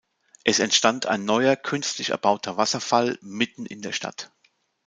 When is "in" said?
3.67-3.83